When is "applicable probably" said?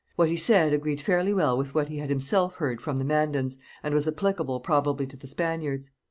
4.07-5.05